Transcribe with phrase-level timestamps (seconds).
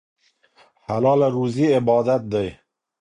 [0.85, 2.47] حلاله روزي عبادت دی.